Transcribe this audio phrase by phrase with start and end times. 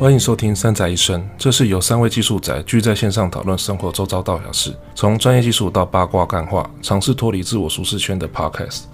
[0.00, 8.84] 欢迎收听《三宅一生》，这是由三位技术宅聚在线上讨论生活周遭大小事，从专业技术到八卦干话，尝试脱离自我舒适圈的 Podcast。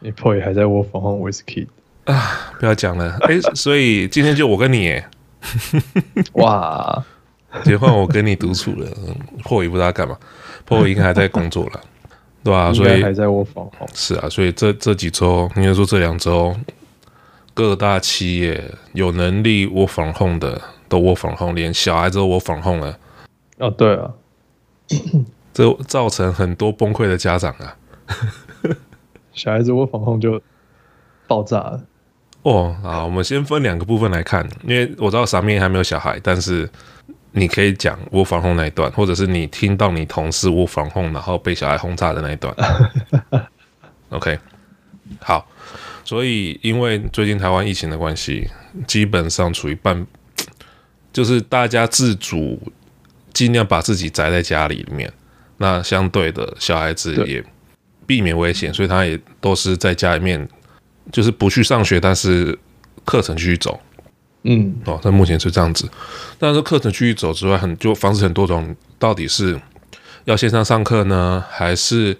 [0.00, 1.66] 你 boy 还在我房上 whisky
[2.04, 2.54] 啊！
[2.58, 5.06] 不要讲了， 哎，所以今天就我跟你耶，
[6.40, 7.04] 哇，
[7.64, 8.88] 结果我跟你独处了，
[9.44, 10.16] 破也不知道干嘛，
[10.64, 11.80] 破应该还在工作了。
[12.44, 16.54] 对啊，所以还在窝房是啊，所以这这几周，应该说这两周，
[17.54, 18.62] 各大企业
[18.94, 22.98] 有能力窝房 home 的都窝房 home，连小孩子都窝房 home 了。
[23.58, 24.10] 哦，对啊，
[25.54, 27.76] 这造成很多崩溃的家长啊。
[29.32, 30.42] 小孩子窝房 home 就
[31.28, 31.80] 爆炸了。
[32.42, 36.68] 哦，啊，我们先分两个部分来看，因为我知道上面还没有小孩，但是。
[37.32, 42.54] 你可以讲窝房 home 那一段，或者是你听到你同事窝房 home 然后被小孩轰炸的那一段。
[44.10, 44.38] OK，
[45.20, 45.48] 好，
[46.04, 48.46] 所以因为最近台湾疫情的关系，
[48.86, 50.06] 基本上处于半，
[51.12, 52.60] 就是大家自主
[53.32, 55.10] 尽量把自己宅在家里里面。
[55.56, 57.42] 那相对的小孩子也
[58.06, 60.46] 避免危险，所以他也都是在家里面，
[61.10, 62.58] 就是不去上学，但是
[63.04, 63.80] 课程继续走。
[64.44, 65.88] 嗯，哦，那目前是这样子，
[66.38, 69.60] 但是课程继续走之外，很就方式很多种，到底是
[70.24, 72.16] 要线上上课呢，还是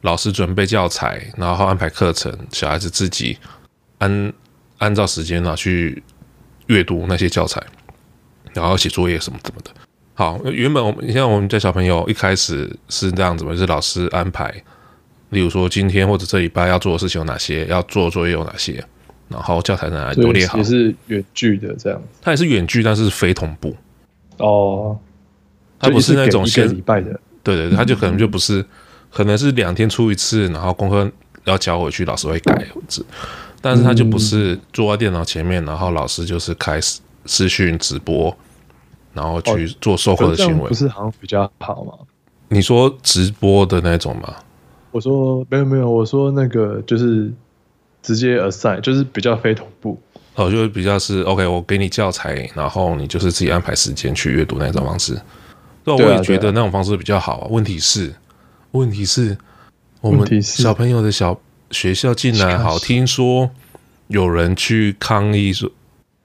[0.00, 3.36] 老师准备教材，然后安排课程，小孩子自己
[3.98, 4.32] 按
[4.78, 6.02] 按照时间呢去
[6.66, 7.62] 阅读那些教材，
[8.54, 9.70] 然后写作业什么什么的。
[10.14, 14.50] 好，原本我们像我们家小朋友一开始是这样子嘛，就是老师安排，
[15.28, 18.82] 例如说今天或者这礼拜要做的事情有哪些，要做的作业有哪些。
[19.28, 22.20] 然后教材在哪里都列好，也是远距的这样子。
[22.22, 23.74] 它也是远距，但是非同步。
[24.38, 24.96] 哦，
[25.80, 27.10] 它不是那种先礼拜的。
[27.42, 28.64] 对对对，它就可能就不是，
[29.10, 31.10] 可能是两天出一次，然后功课
[31.44, 33.04] 要交回去，老师会改字。
[33.60, 38.32] 但是它就不是坐在电脑前面，然后老师就是开始视讯直播，
[39.12, 40.68] 然后去做授课的行为。
[40.68, 41.92] 不是好像比较好吗？
[42.48, 44.36] 你说直播的那种吗？
[44.92, 47.32] 我说没有没有，我说那个就是。
[48.06, 50.00] 直接 assign 就是比较非同步
[50.36, 55.20] 哦，就是比较是 OK，我给你教材，然后你就是自己安排时间去阅读那种方式。
[55.82, 57.48] 对，我也觉得那种方式比较好。
[57.50, 58.14] 问题是，
[58.70, 59.36] 问题是，
[60.00, 61.40] 我们小朋友的小
[61.72, 63.50] 学校进来，好，听说
[64.06, 65.68] 有人去抗议说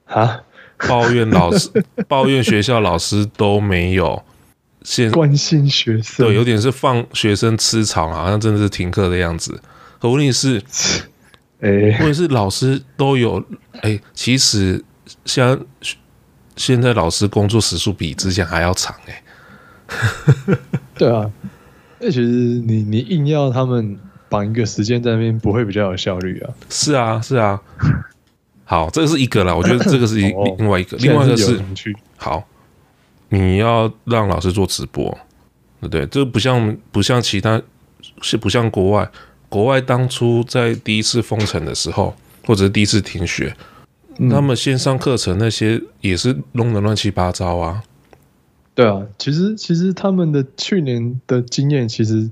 [0.05, 0.41] 啊，
[0.87, 1.71] 抱怨老师，
[2.07, 4.21] 抱怨学校老师都没有
[4.83, 9.59] 现关心学生，对，有点是放学生吃草，好像真的是停课的样子。
[9.99, 10.61] 可问题是。
[11.61, 13.43] 欸、或者是老师都有
[13.75, 14.83] 哎、欸，其实
[15.25, 15.59] 像
[16.55, 20.57] 现在老师工作时数比之前还要长哎、欸。
[20.95, 21.29] 对啊，
[21.99, 23.99] 那其实你你硬要他们
[24.29, 26.53] 绑一个时间在那边，不会比较有效率啊？
[26.69, 27.61] 是啊，是啊。
[28.63, 31.61] 好，这个是一个啦，我觉得这个是一另外一个，另外一个是
[32.15, 32.43] 好，
[33.29, 35.11] 你要让老师做直播，
[35.81, 36.05] 对不对？
[36.07, 37.61] 这不像不像其他，
[38.21, 39.09] 是不像国外。
[39.51, 42.15] 国外当初在第一次封城的时候，
[42.47, 43.53] 或者是第一次停学，
[44.17, 47.83] 嗯、他们线上课程那些也是弄得乱七八糟啊。
[48.73, 52.29] 对啊，其实其实他们的去年的经验，其实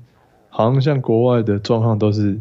[0.47, 2.39] 好像像国外的状况都是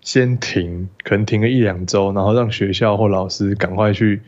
[0.00, 4.22] 先停，可能停个一两周，然后让学校或老师赶快去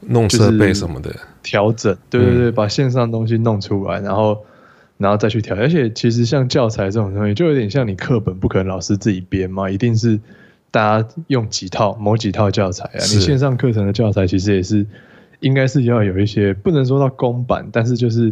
[0.00, 1.96] 弄设备什么的调整。
[2.10, 4.36] 对对对，把线上东西弄出来，然后。
[5.00, 10.20] 然后再去调，而且其实像教材这种东西，就有点像你课本，不可能老师自己编嘛，一定是
[10.70, 12.98] 大家用几套某几套教材啊。
[12.98, 14.84] 你线上课程的教材其实也是
[15.40, 18.30] 应该是要有一些，不能说到公版，但是就是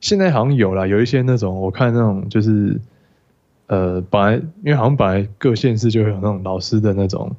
[0.00, 2.80] 现在好像有了，有一些那种我看那种就是
[3.66, 7.36] 呃，本来因为好像本来各县市就会有那种老师的那种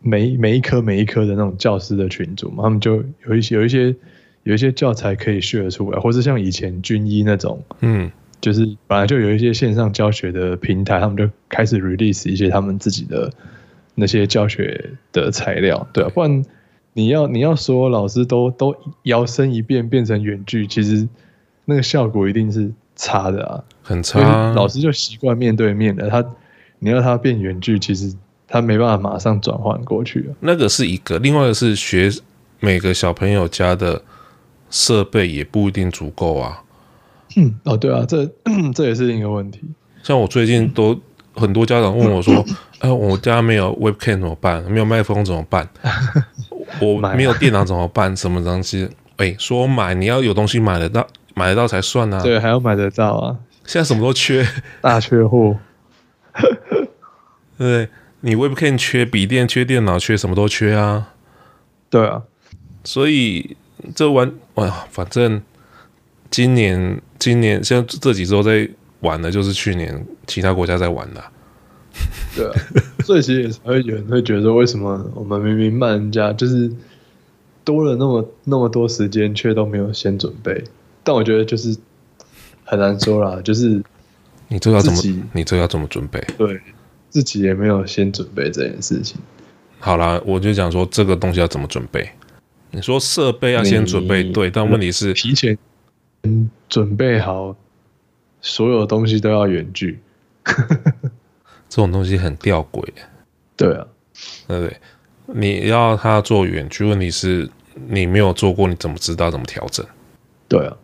[0.00, 3.96] 每每一科每一科的那种教师的群组嘛，他们就有一些有一些。
[4.44, 8.10] 有一些教材可以 share 出来，或是像以前军医那种，嗯，
[8.42, 13.30] 就是本来就有一些线上教学的平台，他们就开始 release 一些他们自己的
[13.94, 16.44] 那些教学的材料，对啊，不然
[16.92, 21.08] 你要你要说老师都都摇身一变变成远距，其实
[21.64, 24.52] 那个效果一定是差的啊，很差。
[24.52, 26.22] 老师就习惯面对面的，他
[26.80, 28.14] 你要他变远距，其实
[28.46, 30.36] 他没办法马上转换过去啊。
[30.40, 32.10] 那个是一个，另外一个是学
[32.60, 34.02] 每个小朋友家的。
[34.74, 36.64] 设备也不一定足够啊。
[37.36, 38.28] 嗯，哦，对啊，这
[38.74, 39.60] 这也是另一个问题。
[40.02, 41.00] 像我最近都
[41.32, 42.44] 很多家长问我说
[42.80, 44.60] ：“哎、呃，我家没有 webcam 怎么办？
[44.64, 45.68] 没有麦克风怎么办？
[46.80, 48.16] 我没有电脑怎么办？
[48.16, 48.90] 什么东西？
[49.18, 52.20] 哎，说买你要有东西买得到，买得到才算啊。
[52.20, 53.36] 对，还要买得到啊。
[53.64, 54.44] 现在什么都缺，
[54.80, 55.56] 大缺货。
[57.56, 57.88] 对，
[58.22, 61.14] 你 Webcam 缺，笔电缺，电脑缺，什么都缺啊。
[61.88, 62.24] 对啊，
[62.82, 63.56] 所以
[63.94, 65.42] 这玩哇，反正
[66.30, 68.68] 今年今年像这几周在
[69.00, 71.22] 玩的，就是去年其他国家在玩的。
[72.34, 72.52] 对啊，
[73.04, 76.68] 所以其实也会有人会觉得，为什么我们明明慢人家，就是
[77.64, 80.64] 多了那么那么多时间，却都没有先准备？
[81.04, 81.76] 但我觉得就是
[82.64, 83.80] 很难说啦，就是
[84.48, 85.00] 你这要怎么，
[85.32, 86.20] 你这要怎么准备？
[86.36, 86.60] 对，
[87.10, 89.16] 自己也没有先准备这件事情。
[89.78, 92.10] 好啦，我就讲说这个东西要怎么准备。
[92.74, 95.56] 你说设备要先准备，对，但问题是提前
[96.68, 97.54] 准备好，
[98.40, 100.00] 所有东西都要远距。
[101.68, 102.84] 这种东西很吊诡，
[103.56, 103.86] 对啊，
[104.46, 104.76] 对不对？
[105.26, 107.48] 你要他做远距，问题是
[107.88, 109.84] 你没有做过，你怎么知道怎么调整？
[110.48, 110.76] 对啊，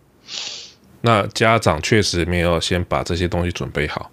[1.02, 4.10] 那家长确实没有先把这些东西准备好，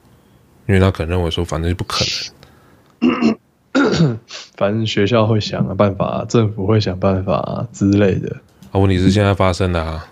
[0.67, 2.03] 因为他可能认为说，反正不可
[3.01, 3.36] 能，
[4.57, 8.35] 反正学校会想个办法，政府会想办法之类的。
[8.71, 10.05] 啊，问题是现在发生的啊，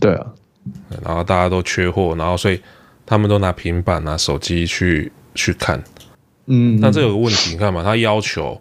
[0.00, 0.26] 对啊，
[1.04, 2.60] 然后大家都缺货，然后所以
[3.06, 5.82] 他们都拿平板拿手机去去看。
[6.46, 8.60] 嗯，那这有个问题，你看嘛，他要求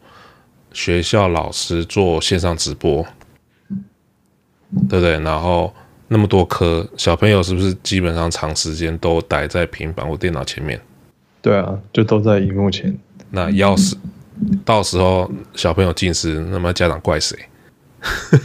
[0.72, 3.04] 学校老师做线上直播，
[4.90, 5.20] 对不对？
[5.20, 5.74] 然后
[6.08, 10.80] 那么多科小朋友，是不是基本上长时间都待在平板或电脑前面？
[11.42, 12.96] 对啊，就都在荧幕前。
[13.32, 13.96] 那要是
[14.66, 17.38] 到时候小朋友近视，那么家长怪谁？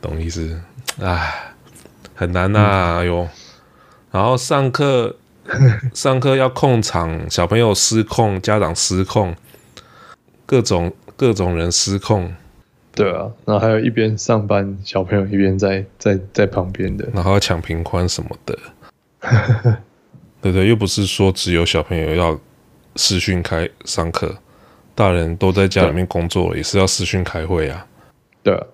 [0.00, 0.60] 懂意思？
[1.00, 1.52] 哎，
[2.14, 3.28] 很难呐、啊，哎呦，
[4.10, 5.16] 然后上课。
[5.92, 9.36] 上课要控场，小朋友失控，家长失控，
[10.46, 12.32] 各种各种人失控。
[12.94, 18.58] 对啊，然后还有一边上班，小朋友一边在在在旁边的，然后要抢频宽什么的。
[20.40, 22.40] 对对，又不是说只有小朋友要
[22.96, 24.34] 视讯开上课，
[24.94, 27.86] 大人都在家里面工作，也是要视讯开会啊。
[28.42, 28.64] 对啊，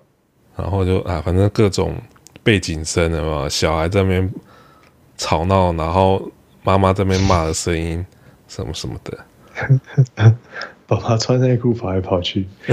[0.57, 1.95] 然后就啊，反正各种
[2.43, 4.33] 背景声啊，小孩在那边
[5.17, 6.31] 吵闹，然后。
[6.63, 8.05] 妈妈在那边骂的声音，
[8.47, 9.17] 什么什么的，
[10.85, 12.47] 爸爸穿内裤跑来跑去，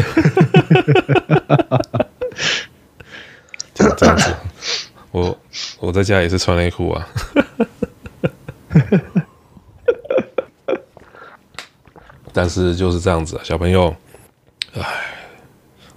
[3.73, 4.31] 就这样子。
[5.11, 5.35] 我
[5.81, 7.09] 我在家也是穿内裤啊，
[12.38, 13.93] 但是就是这样子啊，小朋友，
[14.75, 14.82] 哎，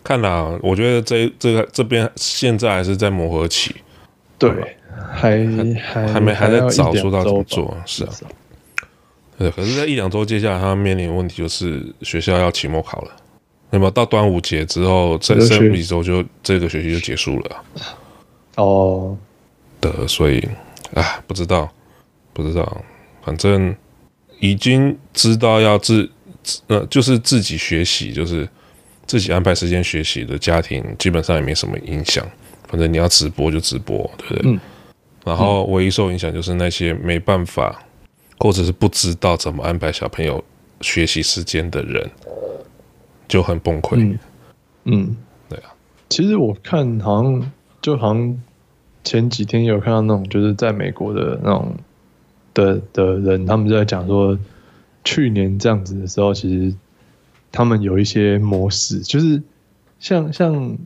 [0.03, 3.75] 看啦，我觉得这这个这边现在还是在磨合期，
[4.39, 4.49] 对。
[5.13, 5.45] 还
[5.77, 8.09] 还还没还在找说到怎么做，是啊，
[9.38, 9.49] 对。
[9.51, 13.11] 可是，在一两周接下来，他面临的问题就是学校要期末考了。
[13.69, 17.63] 那么到端午节之后，这这一周就这个学期就结束了。
[18.57, 19.17] 哦，
[19.79, 20.47] 的，所以
[20.93, 21.69] 啊，不知道，
[22.33, 22.81] 不知道，
[23.23, 23.73] 反正
[24.39, 26.09] 已经知道要自
[26.67, 28.47] 呃，就是自己学习，就是
[29.05, 32.25] 自己安排时间学习的家庭，基本上也没什么影响。
[32.67, 34.51] 反正你要直播就直播，对不对？
[34.51, 34.59] 嗯
[35.23, 37.83] 然后唯一受影响就是那些没办法，
[38.39, 40.43] 或者是不知道怎么安排小朋友
[40.81, 42.09] 学习时间的人，
[43.27, 43.97] 就很崩溃。
[43.99, 44.19] 嗯，
[44.85, 45.17] 嗯，
[45.47, 45.71] 对啊。
[46.09, 47.51] 其实我看好像
[47.83, 48.41] 就好像
[49.03, 51.75] 前几天有看到那种就是在美国的那种
[52.55, 54.35] 的的人，他们就在讲说，
[55.03, 56.75] 去年这样子的时候，其实
[57.51, 59.41] 他们有一些模式，就是
[60.00, 60.77] 像像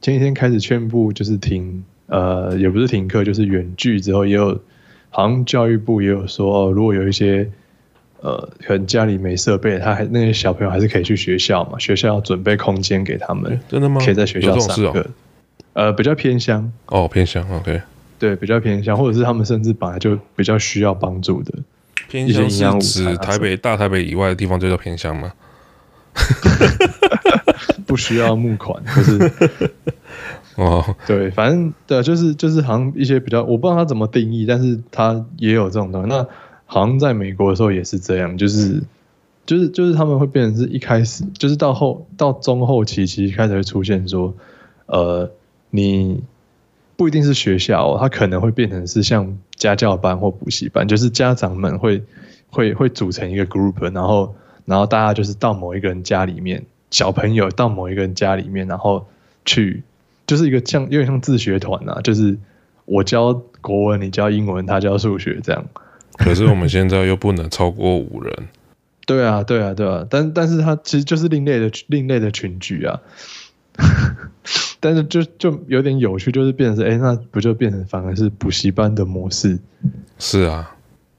[0.00, 1.84] 前几天开始宣布就是停。
[2.06, 4.60] 呃，也不是停课，就是远距之后也有，
[5.08, 7.50] 好像教育部也有说，哦，如果有一些
[8.20, 14.02] 呃，可能家里没设备，他还那些小朋友还是可以去学校嘛，学校要准备空间给他们，真的吗？
[14.04, 15.06] 可以在学校上课，哦、
[15.72, 17.80] 呃，比较偏乡哦，偏乡，OK，
[18.18, 21.54] 对，比较偏乡，或者是他们甚至本来就比较需要帮助的，
[22.08, 25.32] 偏乡是指台北、大台北以外的地方就叫偏乡吗？
[27.86, 29.32] 不需要募款，就是。
[30.56, 36.08] 哦，对，反正对，就是就是好像一些比较，我不知道他怎么定义，但是他也有这种东西。
[36.08, 36.24] 那
[36.64, 38.80] 好像在美国的时候也是这样，就是
[39.46, 44.32] 就是就是他们会变成是一开始，就是到后到中后期，其实开始会出现说，
[44.86, 45.28] 呃，
[45.70, 46.22] 你
[46.96, 49.36] 不一定是学校哦，他可能会变成是像
[49.68, 52.02] 家教班或补习班，就是家长们会
[52.48, 59.06] 会会组成一个 group，然后然后大家就是到某一个人家里面，小朋友到某一个人家里面，然后
[59.44, 59.82] 去。
[60.26, 62.38] 就是一个像有点像自学团啊，就是
[62.86, 65.62] 我教国文，你教英文，他教数学这样。
[66.16, 68.32] 可是我们现在又不能超过五人。
[69.04, 73.00] 对啊，对啊，对啊，但但是他其实就是另类的另类的群聚啊。
[74.84, 79.58] 但是就就有点有趣，就是变成是，哎，那不就变成反而是补习班的模式？
[80.18, 80.76] 是啊，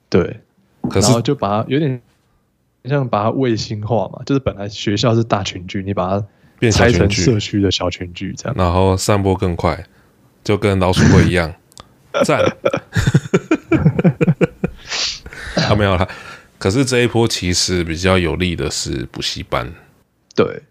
[0.08, 0.40] 对。
[0.88, 2.00] 可是然后就把它有点
[2.84, 9.84] 像把它卫星化嘛，就是本来学校是大群聚，你把它拆成社区的小群聚这样，然后散播更快，
[10.44, 11.52] 就跟老鼠会一样，
[12.24, 12.46] 赞。
[15.56, 16.08] 他没有了，
[16.60, 19.74] 可是这一波其实比较有利的是补习班，
[20.36, 20.62] 对，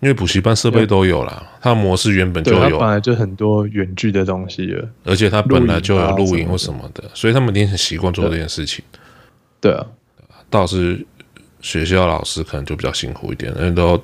[0.00, 8.84] 因为补习班设备都有了，它模式原本就有，本来就很多远距的东西了，而且它本来就有录影或什么的，所以他们一定很习惯做这件事情。
[9.60, 9.86] 对啊，
[10.50, 11.06] 倒是。
[11.62, 14.02] 学校老师可能就比较辛苦一点，因为都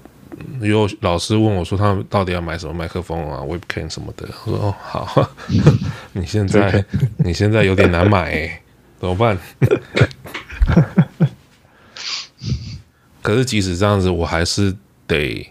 [0.61, 4.29] 有老师问我说，他们到底要买什么麦克风啊、Webcam 什么的。
[4.45, 5.31] 我说哦，好，
[6.13, 6.85] 你现在
[7.17, 8.61] 你现在有点难买、欸，
[9.01, 9.39] 怎么办？
[13.23, 14.77] 可是即使这样子，我还是
[15.07, 15.51] 得，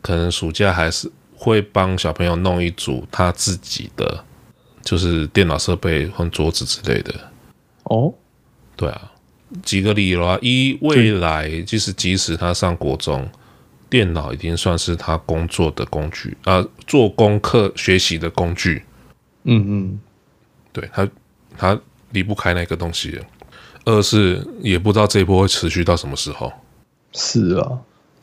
[0.00, 4.24] 可能暑假还是会帮小朋友弄一组他自己的，
[4.82, 7.14] 就是电脑设备或桌子之类的。
[7.84, 8.12] 哦，
[8.76, 9.12] 对啊。
[9.64, 13.28] 几个理由啊，一未来就是即使他上国中，
[13.88, 18.84] 电脑已经算是他工作的工具啊，做功课学习的工具。
[19.42, 20.00] 嗯嗯，
[20.72, 21.08] 对他
[21.58, 21.80] 他
[22.10, 23.18] 离不开那个东西。
[23.84, 26.52] 二是也不知道这一波会持续到什么时候。
[27.12, 27.80] 是啊，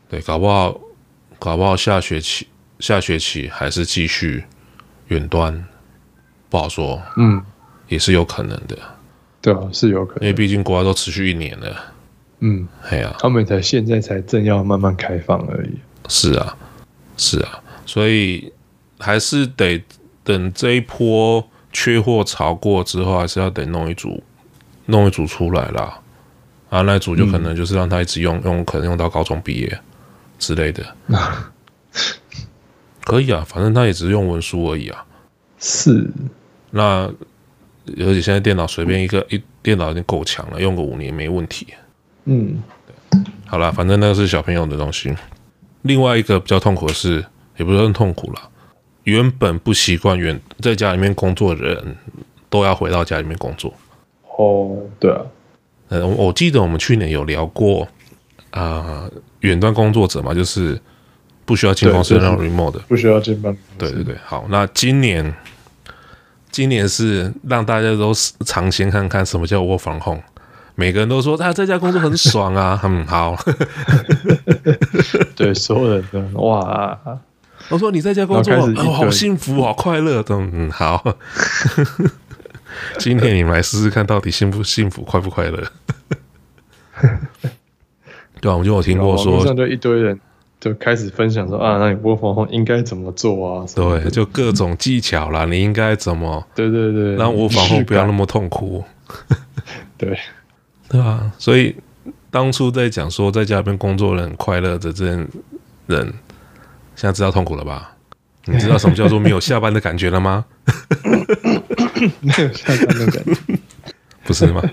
[0.07, 0.79] 对，搞不好
[1.39, 2.47] 搞不好下学期
[2.79, 4.43] 下学期还是继续
[5.07, 5.65] 远端，
[6.49, 7.01] 不好说。
[7.17, 7.41] 嗯，
[7.87, 8.77] 也是有可能的。
[9.41, 11.75] 对啊，是有可能，因为毕竟国外都持续一年了。
[12.39, 15.77] 嗯，哎呀，他们才现在才正要慢慢开放而已。
[16.07, 16.57] 是啊，
[17.17, 18.51] 是啊，所以
[18.99, 19.83] 还是得
[20.23, 24.23] 等这一波缺货潮过之后，还是要得弄一组，
[24.85, 25.99] 弄一组出来啦。
[26.69, 29.79] 啊，那组就可能就是让他一直用，嗯、用可能用到高中毕业
[30.37, 30.83] 之类的。
[33.03, 35.05] 可以啊，反正他也只是用文书而已啊。
[35.59, 36.09] 是，
[36.71, 37.11] 那。
[37.89, 41.67] 而且现在电脑随便一个一电脑已经够强了，用个五年没问题。
[42.25, 42.61] 嗯，
[43.45, 45.15] 好啦，反正那个是小朋友的东西。
[45.83, 47.23] 另外一个比较痛苦的是，
[47.55, 48.49] 也不是很痛苦了。
[49.03, 51.95] 原本不习惯远在家里面工作的人，
[52.49, 53.73] 都要回到家里面工作。
[54.37, 55.21] 哦，对啊。
[55.87, 57.87] 嗯，我记得我们去年有聊过
[58.51, 59.09] 啊，
[59.41, 60.79] 远、呃、端工作者嘛，就是
[61.45, 63.93] 不需要进公司的那种 remote 的，不需要进办公室。
[63.93, 65.33] 对对对，好，那今年。
[66.49, 68.11] 今年是让大家都
[68.43, 70.21] 尝鲜看看什么叫 work from home，
[70.73, 73.37] 每个人都说他在家工作很爽啊，很 好。
[75.35, 76.97] 对，所有人都哇，
[77.69, 80.25] 我说你在家工作哦，好幸福，好快乐。
[80.29, 81.15] 嗯，好。
[82.97, 85.63] 今天你们来试试看到底幸不幸福，快不快乐？
[88.41, 90.19] 对啊，我就有听过说，上就一堆人。
[90.59, 93.63] 就开始分享说啊，那你 work from home 应该怎么做啊？
[93.75, 96.43] 对，就各种技巧啦，你应该怎么？
[96.55, 98.83] 对对对，让 work from home 不要那么痛苦。
[99.99, 100.17] 对，
[100.89, 101.75] 对啊，所以
[102.31, 105.11] 当初在讲说在家里面工作人很快乐的这些
[105.85, 106.11] 人，
[106.95, 107.95] 现在知道痛苦了吧？
[108.45, 110.43] 你知道什么叫做没有下班的感觉了吗？
[112.21, 113.59] 没有下班的感觉，
[114.25, 114.63] 不是吗？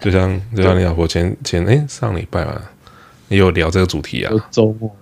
[0.00, 2.62] 就像就像你老婆前前哎上礼拜嘛，
[3.30, 4.94] 也有聊这个主题啊，周末。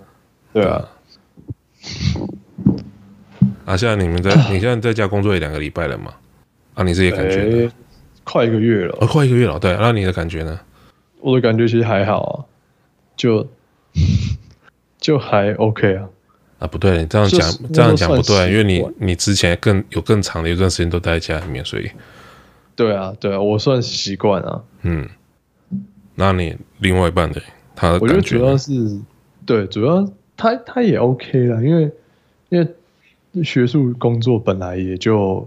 [0.53, 0.89] 对啊，
[3.65, 6.13] 啊，现在你们在， 你现在在家工作也两个礼拜了嘛？
[6.75, 7.71] 啊，你自己感觉、欸？
[8.23, 9.59] 快一个月了，啊，快一个月了。
[9.59, 10.59] 对，那你的感觉呢？
[11.19, 12.33] 我的感觉其实还好啊，
[13.17, 13.45] 就
[14.99, 16.07] 就还 OK 啊。
[16.59, 21.89] 啊，不对，你这样讲这样讲不对，因为你你之前更有更长的一段时间都待在家里面，所以。
[22.75, 24.61] 对啊，对啊，我算习惯啊。
[24.83, 25.09] 嗯，
[26.15, 27.41] 那你另外一半的
[28.01, 28.99] 我觉得主要是
[29.45, 30.09] 对，主要。
[30.41, 31.91] 他他也 OK 了，因为
[32.47, 35.45] 因为学术工作本来也就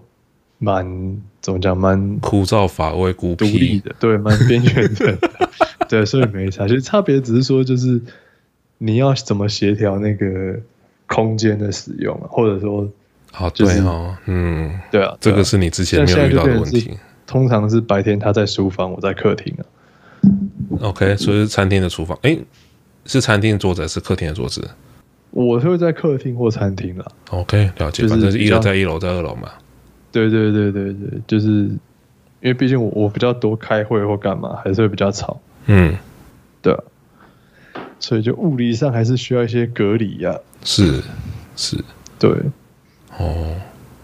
[0.59, 0.85] 蛮
[1.41, 5.17] 怎么讲，蛮枯燥乏味、孤僻的，对，蛮边缘的，
[5.89, 6.69] 对，所以没差。
[6.69, 7.99] 其实差别只是说，就是
[8.77, 10.61] 你要怎么协调那个
[11.07, 12.87] 空间的使用，或者说，
[13.31, 16.99] 好，对哦，嗯，对啊，这个是你之前没有遇到的问题。
[17.27, 19.62] 通常是白天他在书房，我在客厅啊。
[20.81, 22.39] OK，所以是餐厅的厨房，哎。
[23.05, 24.65] 是餐厅的桌子还是客厅的桌子？
[25.33, 27.05] 我会在客厅或餐厅啦。
[27.31, 28.07] OK，了解。
[28.07, 29.51] 反正是一楼在一楼，在二楼嘛。
[30.13, 31.79] 对对对对对，就是因
[32.43, 35.41] 为毕竟我我比较多开会或干嘛，还是会比较吵。
[35.67, 35.97] 嗯，
[36.63, 36.79] 对啊。
[37.99, 40.39] 所以就物理上还是需要一些隔离呀。
[40.63, 41.03] 是
[41.57, 41.77] 是，
[42.21, 42.31] 对。
[43.19, 43.57] 哦。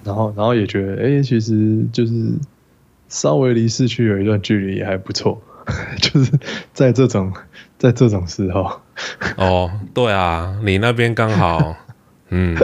[0.02, 2.32] 然后然后也觉得，哎、欸，其实就是
[3.08, 5.40] 稍微离市区有一段距离也还不错，
[6.00, 6.32] 就是
[6.72, 7.32] 在这种。
[7.78, 8.80] 在这种时候，
[9.36, 11.76] 哦，对啊，你那边刚好，
[12.30, 12.56] 嗯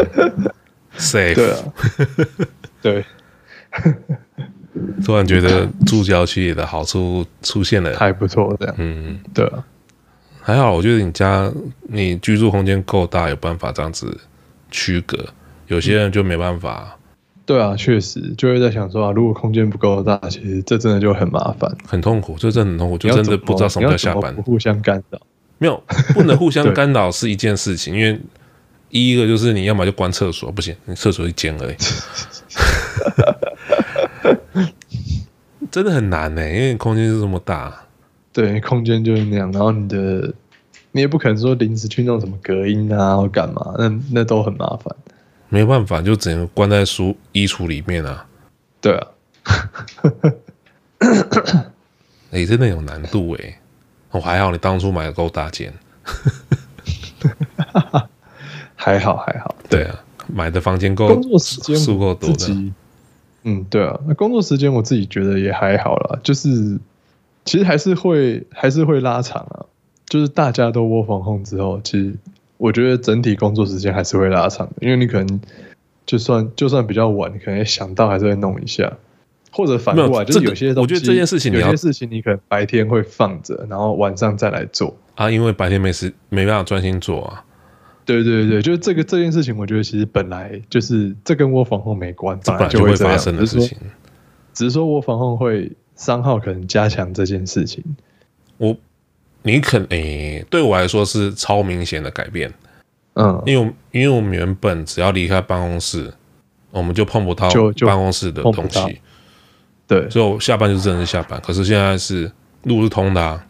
[0.98, 1.62] ，safe，对啊，
[2.82, 3.04] 对，
[5.04, 9.64] 突然觉得住郊区的好处出现了，还不错，这样，嗯，对啊，
[10.42, 11.48] 还好，我觉得你家
[11.82, 14.18] 你居住空间够大，有办法这样子
[14.72, 15.16] 区隔。
[15.68, 16.98] 有些人就没办法。
[17.44, 24.34] 嗯、对啊，确实就会在想说啊，如果空间不够大，其实这真的就很麻烦，很痛苦，这真的很痛苦，就真的不知道什么叫下班。
[24.36, 25.20] 互相干扰，
[25.58, 25.82] 没有
[26.14, 28.18] 不能互相 干扰是一件事情，因为
[28.90, 31.74] 一一个就是你要么就关厕所，不行，你厕所一间而已。
[35.70, 37.74] 真的很难呢、欸，因为空间是这么大。
[38.32, 40.32] 对，空间就是那样，然后你的
[40.92, 44.94] 你也不可能说临时去弄什么隔音啊或干嘛，那那都很麻烦。
[45.54, 48.26] 没办法，就只能关在书衣橱里面啊。
[48.80, 49.06] 对啊。
[50.98, 53.58] 哎、欸，真的有难度哎、欸。
[54.10, 55.72] 我、哦、还好，你当初买的够大间。
[58.74, 59.54] 还好还好。
[59.70, 59.94] 对啊，
[60.26, 62.72] 买的房间够，工作时间数够多的。
[63.44, 66.80] 嗯，对啊，那工作时间我自己觉得也还好啦，就是
[67.44, 69.66] 其实还是会还是会拉长啊，
[70.06, 72.16] 就是大家都 work from home 之后，其实
[72.64, 75.40] 我觉得整体工作时间还是会拉长的，因为你可能
[76.06, 78.90] 就算就算比较晚，你可能想到还是会弄一下，
[79.52, 87.44] 或者反过来，就是有些东西，我觉得这件事情，有些事情你可能白天会放着，然后晚上再来做啊，因为白天没时没办法专心做啊。
[88.06, 93.76] 对对对，就是这个这件事情，我觉得其实本来就是这跟 work from home 没关，本来就会发生的事情。
[94.54, 97.84] 只是说我防控会商号可能加强这件事情。
[98.56, 98.74] 我，
[99.44, 102.52] 你可能诶，对我来说是超明显的改变。
[103.14, 106.12] 嗯，因为因为我们原本只要离开办公室，
[106.70, 107.48] 我们就碰不到
[107.86, 109.00] 办公室的东西。
[109.86, 111.40] 对，所以我下班就真的是下班。
[111.40, 112.32] 可是现在是
[112.64, 113.46] 路是通的啊。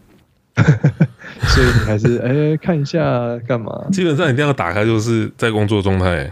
[0.55, 3.01] 所以你还是哎、欸、看一下
[3.47, 3.85] 干嘛？
[3.91, 6.29] 基本上你这样打开就是在工作状态。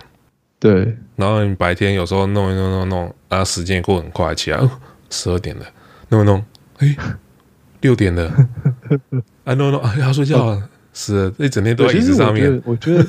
[0.59, 4.69] 对，然后你白天有时候弄一弄弄弄，然后时间也过很快，起来哦，
[5.09, 5.65] 十二点了，
[6.07, 6.45] 弄一弄，
[6.77, 6.95] 哎，
[7.81, 8.31] 六点了，
[9.43, 12.61] 啊弄弄， 哎要睡觉了，是，一整天都在椅子上面。
[12.65, 13.05] 我觉得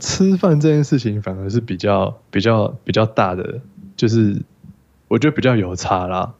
[0.00, 3.60] 吃饭这件事情反而是比较比较比较大的，
[3.96, 4.36] 就是
[5.08, 6.32] 我觉得比较有差啦。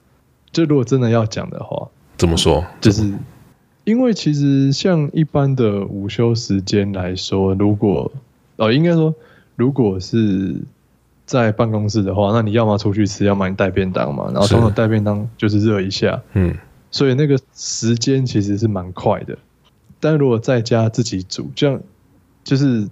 [0.53, 2.65] 就如果真的要讲的话，怎么说？
[2.81, 3.13] 就是。
[3.85, 8.11] 因为其实像一般的午休时间来说，如果
[8.57, 9.15] 哦，应该说，
[9.55, 10.57] 如果是
[11.25, 14.25] 在办公室的话，那你要么出去吃，要么你带便当嘛。
[14.33, 16.53] 然后通常带便当就是热一下，嗯，
[16.91, 19.37] 所以那个时间其实是蛮快的。
[20.01, 21.81] 但如果在家自己煮，这样
[22.45, 22.89] 就是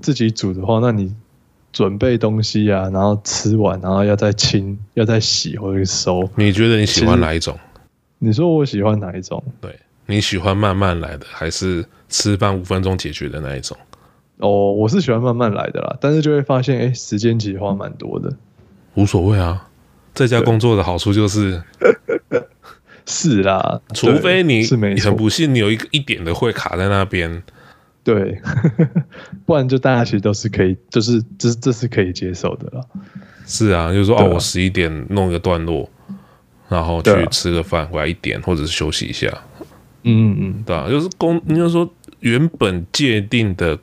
[0.00, 1.14] 自己煮的话，那你
[1.72, 6.28] 准备东西啊，然后吃完，然后要再清，要再洗或者收。
[6.36, 7.58] 你觉得你喜欢哪一种？
[8.18, 9.42] 你说我喜欢哪一种？
[9.60, 9.78] 对。
[10.10, 13.76] 你喜欢慢慢来的，还是吃饭五分钟解决的那一种？
[14.38, 18.34] 哦，我是喜欢慢慢来的啦，但是就会发现，哎、欸，时间其实花蛮多的。
[18.94, 19.68] 无所谓啊，
[20.14, 21.62] 在家工作的好处就是，
[23.10, 24.62] 是啦，除非你
[25.00, 27.42] 很不幸，你有一个一点的会卡在那边，
[28.04, 28.38] 对，
[29.46, 32.86] 不然就大家其实都是可以，就是这这是可以接受的了。
[33.46, 35.88] 是啊，就是说哦，我十一点弄一个段落，
[36.68, 39.26] 然后去吃个饭，回来一点，或者是休息一下。
[40.02, 41.90] 嗯嗯，对啊，就是工，你就说
[42.20, 43.78] 原本界定的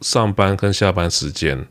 [0.00, 1.64] 上班跟下班时间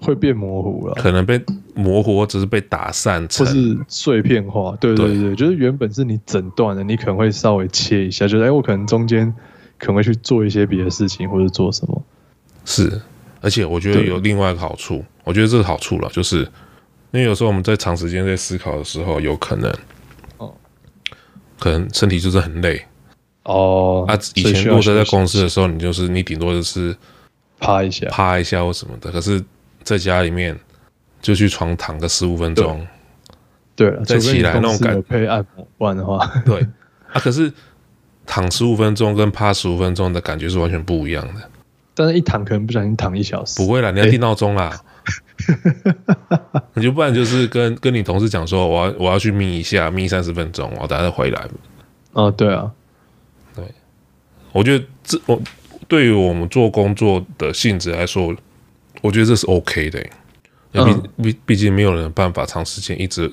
[0.00, 1.40] 会变模糊了，可能被
[1.74, 4.76] 模糊，或者是被打散成，或是碎片化。
[4.80, 9.32] 对对对，对就是原本是你整段的，你可能会稍微切一下，就是哎，我可能中间
[9.76, 12.02] 可能会去做一些别的事情，或者做什么。
[12.64, 13.00] 是，
[13.40, 16.40] 而且我觉得有另外一个好处，我觉得这个好处了，就是
[17.10, 19.72] 因为有时候我们在长时间在思考的时候，有可能
[20.36, 20.54] 哦，
[21.58, 22.80] 可能身体就是很累。
[23.44, 26.94] 哦，啊，以前如果在公司的时候，你就是你顶多就是
[27.58, 29.10] 趴一下，趴一下或什么的。
[29.10, 29.42] 可是
[29.82, 30.58] 在家里面，
[31.20, 32.86] 就去床躺个十五分钟，
[33.74, 36.60] 对，对，再起来那种感觉配按摩，不然的话，对
[37.12, 37.20] 啊。
[37.20, 37.52] 可是
[38.26, 41.40] 躺十五分钟跟趴十五分钟的感觉是完全不一样的。
[41.94, 44.70] 但是一躺可能不小心躺一小时，不会啦，你要定闹钟啦。
[45.48, 51.48] 欸、 你就不然就是跟跟你同事讲说，我要我要去眯一下，眯三十分钟，我等下再回来。
[52.12, 52.70] 哦，对啊。
[53.56, 53.64] 对
[54.52, 55.40] 我觉得这我
[55.88, 58.32] 对于我们做工作的性质来说，
[59.00, 60.04] 我觉得这是 OK 的，
[60.72, 63.32] 因为毕毕毕竟没有人有办法长时间一直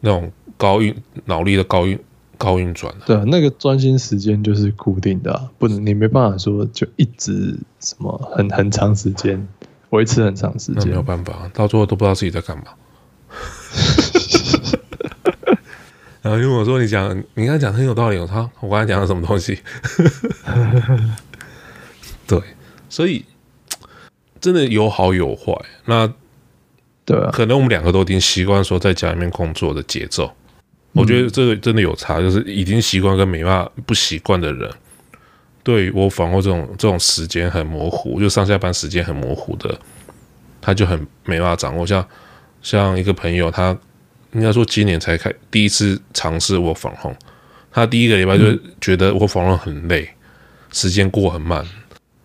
[0.00, 1.98] 那种高运脑力的高运
[2.38, 2.94] 高运转。
[3.06, 9.46] 对啊，那个专心时间就是固定的啊，不能你没办法说就一直什么很很长时间
[9.90, 12.64] 维持很长时间，没有办法，到最后都不知道自己在干嘛。
[16.22, 18.16] 然后因为我说你讲，你刚才讲很有道理。
[18.16, 19.60] 我操，我刚才讲了什么东西？
[22.26, 22.40] 对，
[22.88, 23.22] 所以
[24.44, 25.54] 真的有好有坏。
[25.86, 26.06] 那
[27.06, 30.30] 对啊，可能我们两个都已经习惯说在家里面工作的节奏。
[30.92, 34.70] 我觉得这个真的有差，就是已经习惯跟没办法不习惯的人，
[35.62, 39.74] 对我访问这种这种时间很模糊，就上下班时间很模糊的，
[40.60, 41.86] 他就很没办法掌握。
[41.86, 42.06] 像
[42.60, 43.74] 像一个朋友，他
[44.32, 47.16] 应该说今年才开第一次尝试我访问，
[47.72, 48.44] 他第一个礼拜就
[48.78, 50.16] 觉得我访问很累，嗯、
[50.70, 51.66] 时间过很慢。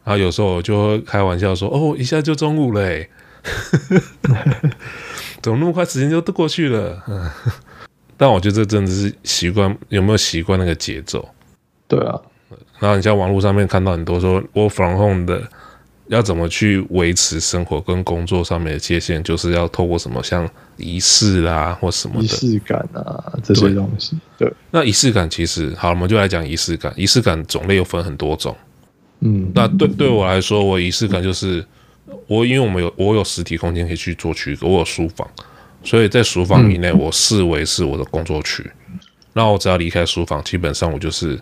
[0.09, 3.07] 然后有时候我就会开玩笑说：“哦，一下就中午了，哎，
[5.39, 6.99] 怎么那么快时间就都过去了？”
[8.17, 11.29] 但我觉得这真的是习惯，有没有习惯那个节奏？
[11.87, 12.19] 对啊。
[12.79, 15.43] 然后你在网络上面看到很多说 work from home 的，
[16.07, 24.17] 要怎么去维持生活跟工作上面的界限，就是要透过什么像仪式啦或什么的仪式感啊这些东西。
[24.39, 26.91] 对，对那仪式感其实好，我们就来讲仪式感。
[26.95, 28.57] 仪式感种类又分很多种。
[29.21, 31.65] 嗯，那对对我来说，我仪式感就是
[32.27, 35.27] 我因为我们有我有实体空间可以去做区隔，我有书房，
[35.83, 38.69] 所以在书房以内，我视为是我的工作区。
[39.33, 41.39] 那、嗯、我只要离开书房，基本上我就是。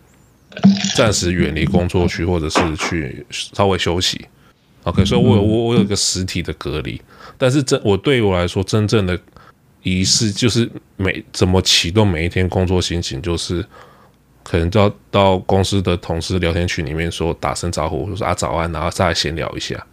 [0.95, 4.19] 暂时远离工作区，或者是去稍微休息。
[4.85, 6.99] OK，所以我有我我有一个实体的隔离，
[7.37, 9.19] 但是真我对于我来说，真正的
[9.83, 13.63] 仪式就是每怎么启动每一天工作心情，就是
[14.49, 19.85] 可能到到公司的同事聊天群里面说打声招呼，就说啊早安，然后再来闲聊一下。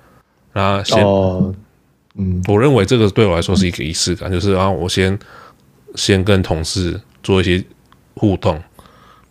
[0.53, 1.53] 然后先，哦、
[2.15, 5.19] 嗯，我认为这个对我来说是一个仪式感，就是然后我先
[5.97, 7.65] 先跟同事做一些
[8.15, 8.63] 互动。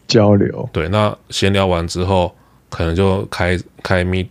[0.06, 2.36] 交流对，那闲聊完之后，
[2.70, 4.28] 可能就开开 meet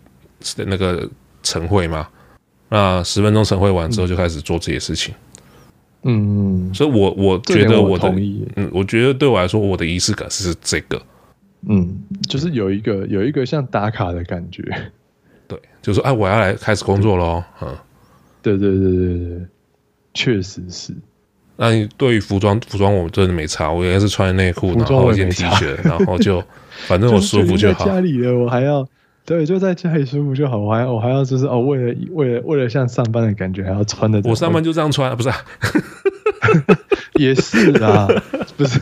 [0.66, 1.08] 那个
[1.42, 2.06] 晨会嘛。
[2.68, 5.14] 那十分钟晨会完之后，就开始做这些事情。
[5.14, 5.31] 嗯，
[6.74, 11.00] 所以我我觉得我我同意，嗯，我觉得对我来说，我的仪式感是这个。
[11.68, 14.62] 嗯，就是有一个有一个像打卡的感觉。
[15.46, 17.42] 对，就是说，哎，我要来开始工作喽。
[17.60, 17.76] 嗯，
[18.42, 19.46] 对对对对对，
[20.12, 20.92] 确实是。
[21.56, 26.42] 那你对于服装，服装我真的没差，我应该是穿内裤，然后一件 T 恤，然后就
[26.88, 27.84] 反正我 舒服就好。
[27.84, 28.84] 就家里的我还要
[29.24, 34.20] 对，就在家里舒服就好，我还要我还要就是哦，为了为了为了像上班的感觉，还要穿的。
[34.24, 35.36] 我上班就这样穿，不是、啊？
[37.14, 38.08] 也是啦，
[38.56, 38.80] 不是？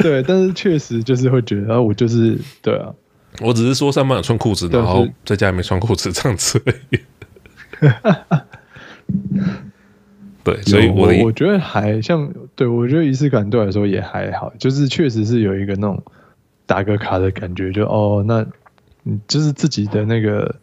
[0.00, 2.92] 对，但是确实就是会觉得，啊、我就是对啊，
[3.42, 6.98] 我只是说上班有穿裤子，然后在家里没穿裤子这样子而已。
[10.42, 16.02] 对，所以我我我觉得还像，对我觉得仪式感对我来说也还好，就是确实是有一个那种
[16.64, 18.46] 打个卡的感觉，就哦，那
[19.06, 20.54] 嗯，就是自己的那个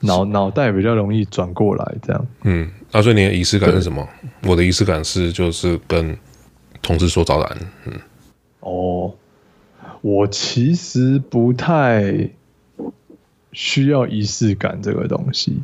[0.00, 2.26] 脑脑袋比较容易转过来这样。
[2.44, 4.08] 嗯，啊，所以你的仪式感是什么？
[4.44, 6.16] 我的仪式感是就是跟
[6.80, 7.58] 同事说早安。
[7.84, 7.92] 嗯，
[8.60, 9.14] 哦，
[10.00, 12.30] 我其实不太
[13.52, 15.60] 需要仪式感这个东西。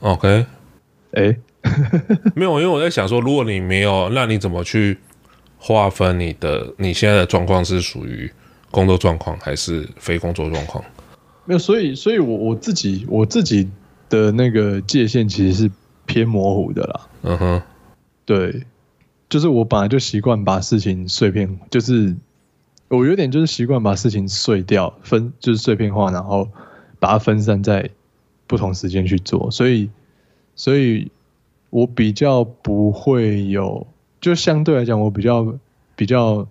[0.00, 0.46] OK，
[1.12, 1.40] 哎、欸。
[2.34, 4.96] 没有，因为我在想说，如果你没有，那你怎么去
[5.58, 8.32] 划分你的你现在的状况是属于
[8.70, 10.82] 工作状况还是非工作状况？
[11.50, 13.68] 没有，所以，所以我我自己我自己
[14.08, 15.70] 的那个界限其实是
[16.06, 17.08] 偏模糊的啦。
[17.22, 17.62] 嗯哼，
[18.24, 18.64] 对，
[19.28, 22.14] 就是我本来就习惯把事情碎片，就是
[22.86, 26.48] 我有点就是习惯把事情碎掉，分就是碎片化，然后
[27.00, 27.90] 把它分散在
[28.46, 29.90] 不同时间去做，所以，
[30.54, 31.10] 所以。
[31.72, 33.86] 我比较不会有，
[34.20, 35.54] 就相对来讲，我比较
[35.94, 36.44] 比较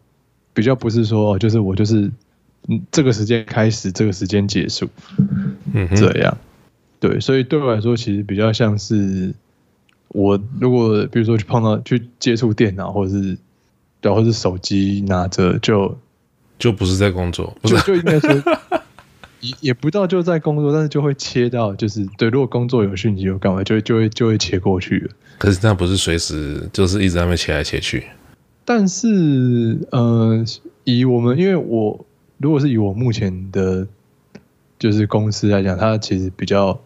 [0.54, 2.10] 比较不是说，就是我就是
[2.68, 4.90] 嗯，这个时间开始，这个时间结束，
[5.74, 6.38] 嗯，这样，
[7.00, 9.34] 对，所以对我来说，其实比较像是
[10.10, 13.38] 我如果比如说去碰到去接触电脑，或者是
[14.02, 15.98] 然后是手机拿着，就
[16.58, 18.30] 就不是在工作，不是就就应该说。
[19.42, 25.12] 也也不到就在工作，但是就会切到，就是对，如果工作有讯息有干嘛，就会就会就会切过去了。
[25.38, 28.04] 可是这样不是随时就是一直在那边切来切去。
[28.66, 30.44] 但是呃，
[30.84, 32.06] 以我们因为我
[32.40, 33.88] 如果是以我目前的，
[34.80, 36.80] 就是公司来讲，它其实比较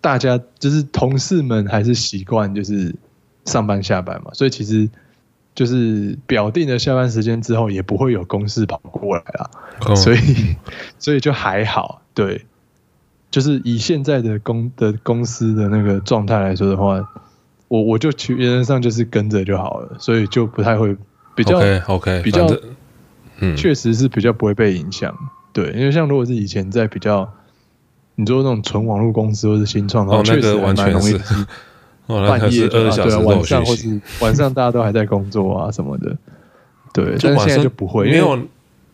[0.00, 2.94] 大家就是同事们还是习惯就是
[3.44, 4.88] 上班下班嘛，所以其实。
[5.52, 9.96] 就是表定的下班时间之后，也不会有公事跑过来啊，oh.
[9.96, 10.56] 所以
[10.96, 12.00] 所以就还好。
[12.14, 12.46] 对，
[13.32, 17.04] 就是以现在的公的公司的那个状态来说的话，
[17.66, 20.96] 我我就去原则上就是跟着就好了，所以就不太会
[21.34, 22.46] 比较 OK OK 比较
[23.40, 25.14] 嗯，确实是比较不会被影响。
[25.52, 27.28] 对，因为像如果是以前在比较
[28.14, 31.18] 你说那种纯网络公司或是新创，哦，那个完全是。
[32.10, 36.16] 半夜二十小时、啊、晚上或是晚上大家都还在工作啊什么的，
[36.92, 38.42] 对，但是现在就不会，因为，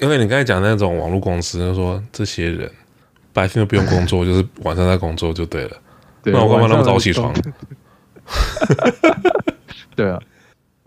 [0.01, 2.71] 因为你刚才讲那种网络公司，就说这些人
[3.33, 5.71] 白天都不用工作， 就是晚上在工作就对了。
[6.23, 7.33] 对，那我干嘛那么早起床？
[9.97, 10.21] 对啊，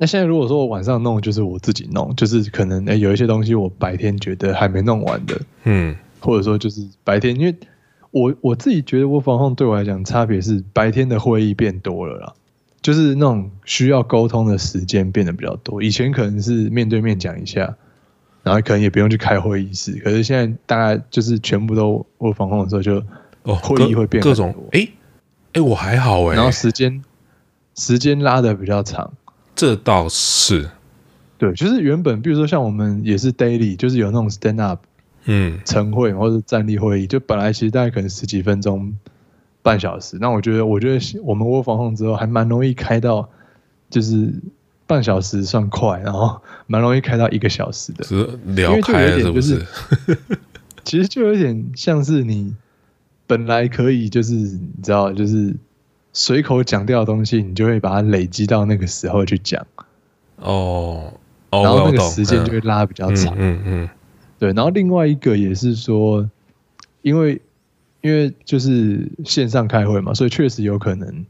[0.01, 7.53] 那现在如果说我晚上弄，就是我自己弄，就是可能哎、欸、有一些东西我白天觉得还没弄完的，嗯，或者说就是白天，因为
[8.11, 12.33] 我我自己觉得 work from home 对我来讲差别是白天的会议变多了啦，
[12.81, 15.83] 就是那种需要沟通的时间变得比较多。
[15.83, 17.75] 以前可能是面对面讲一下，
[18.41, 23.05] 然后可能也不用去开会议室，可是现在大概就是全部都 work from home 的时候，就
[23.43, 24.87] 哦会议会变各种哎
[25.51, 27.03] 哎我还好哎，然后时间
[27.75, 29.11] 时间拉的比较长，
[29.59, 30.69] 这倒是。
[31.37, 34.79] 对，就是原本，比如说像我们也是 daily，就是有那种 stand up，
[35.25, 38.95] 嗯，晨会或者站立会议，就本来其实大概可能十几分钟、
[39.61, 40.17] 半小时。
[40.21, 43.29] 那我觉得，我觉得我们 work from home 之后还蛮容易开到，
[43.89, 44.33] 就是
[44.87, 49.65] 半小时算快，然后蛮容易开到一个小时的，是聊开了是不是？
[50.85, 52.55] 其实就有点像是你
[53.27, 55.53] 本来可以就是你知道，就是
[56.13, 59.65] 随口讲掉的东西，你就会把它累积到那个时候去讲。
[60.37, 61.13] 哦。
[61.51, 63.89] 然后那个时间就会拉比较长，嗯嗯，嗯，
[64.37, 64.53] 对。
[64.53, 66.29] 然后另外一个也是说，
[67.01, 67.41] 因为
[68.01, 71.25] 因为就是线上开会嘛，所以确实有可能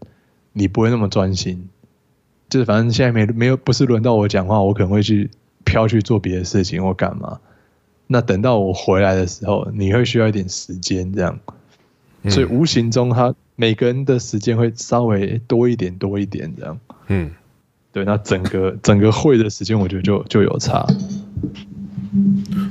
[0.52, 1.70] 你不会那么专心。
[2.50, 5.30] 就是反正现在没没有不是轮到我讲话，我可能会去
[5.64, 7.40] 飘去做别的事情或干嘛。
[8.08, 11.40] 那等到我回来的时候，你会需要一点时间这样，
[12.28, 17.30] 所以无形中他每个人的时间会稍微多一点多一点这样，嗯。
[17.92, 20.88] 对，那整个 整个会的时间，我觉得就就有差。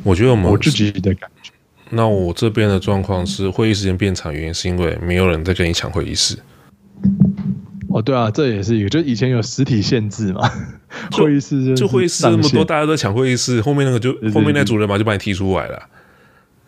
[0.03, 1.53] 我觉得我们我自己的感觉。
[1.91, 6.39] 那我这边的状况是，会议时间变长，原因是因为没有人在跟你抢会议室。
[7.91, 10.51] 哦，对啊，这也是一个，就以前有实体限制嘛，
[11.13, 15.89] 会议室就，就会议室那么多，大家都抢会议室，后面那个就后面那组人马就把你踢出来了。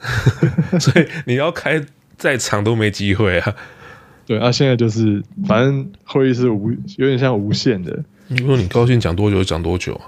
[0.78, 1.82] 所以你要开
[2.18, 3.54] 再长都没机会啊。
[4.30, 8.04] 对啊，现在就是反正会议是无有点像无限的。
[8.28, 10.06] 如果你高兴讲多久就讲多久啊，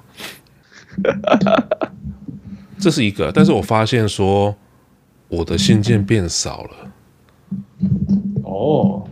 [2.78, 3.32] 这是一个。
[3.34, 4.54] 但是我发现说
[5.26, 6.70] 我的信件变少了。
[8.44, 9.04] 哦，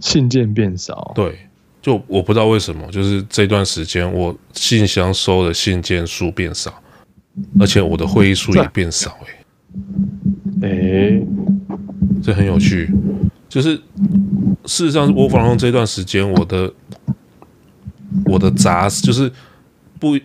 [0.00, 1.12] 信件变少。
[1.14, 1.38] 对，
[1.80, 6.74] 就我不知道为什么，就是这段时间我信箱收的信件数变少，
[7.60, 9.16] 而且我的会议数也变少。
[10.60, 11.22] 哎，哎，
[12.20, 12.90] 这很有趣。
[13.48, 13.76] 就是
[14.64, 16.72] 事实上，我访问这段时间，我的。
[18.24, 19.30] 我的杂就是
[19.98, 20.16] 不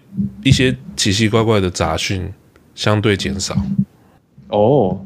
[0.44, 2.32] 一些奇奇怪怪的杂讯
[2.76, 3.58] 相对减少
[4.50, 5.04] 哦，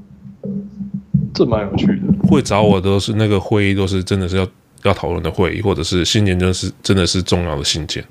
[1.33, 2.27] 这蛮有趣的。
[2.27, 4.47] 会找我都是那个会议，都是真的是要
[4.83, 8.03] 要讨论的会议，或者是信件，就是真的是重要的信件。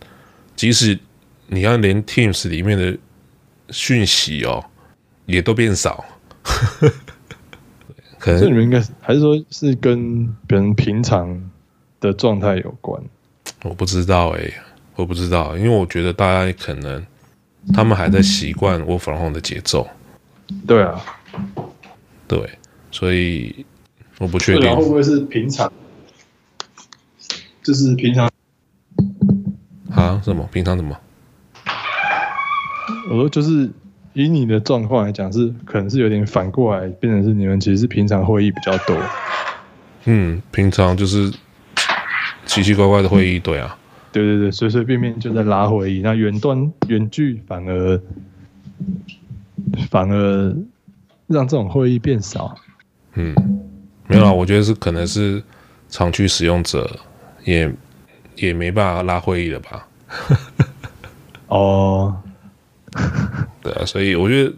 [0.56, 0.98] 即使
[1.46, 2.96] 你看连 Teams 里面的
[3.70, 4.64] 讯息哦，
[5.26, 6.02] 也都变少。
[8.24, 11.50] 可能这里面应该还是说是跟别人平常
[12.00, 12.98] 的状态有关。
[13.62, 14.54] 我不知道哎、欸，
[14.96, 17.04] 我不知道，因为我觉得大家可能
[17.74, 19.86] 他们还在习惯 work from home 的节奏。
[20.66, 21.04] 对啊，
[22.26, 22.48] 对，
[22.90, 23.66] 所以
[24.16, 25.70] 我不确定会不会是平常，
[27.62, 28.30] 就是平常
[29.90, 30.18] 啊？
[30.24, 30.48] 什么？
[30.50, 30.98] 平常什么？
[33.10, 33.70] 我说就是
[34.14, 38.96] 以你的状况来讲，是可能是有点反过来，变成是你们其实是平常会议比较多。
[40.06, 41.30] 嗯，平常就是。
[42.46, 43.76] 奇奇怪怪的会议，对啊，
[44.12, 48.00] 对对对，随随便便就在拉会议，那远端远距反而
[49.88, 50.54] 反而
[51.26, 52.54] 让这种会议变少。
[53.14, 53.34] 嗯，
[54.06, 55.42] 没有啊，我觉得是可能是
[55.88, 56.88] 常区使用者
[57.44, 57.72] 也
[58.36, 59.88] 也没办法拉会议了吧。
[61.48, 62.14] 哦，
[63.62, 64.52] 对啊，所以我觉得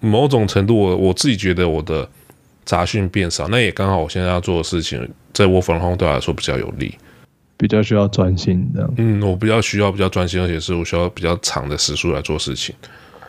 [0.00, 2.08] 某种程度我，我我自己觉得我的。
[2.64, 6.94] 杂讯变少，那也刚好我现在要做的事情，在我粉红对我来说比较有利，
[7.56, 8.94] 比较需要专心这样。
[8.98, 12.74] 嗯，我比较需要比较专心，而且是我需要比较长的时数来做事情。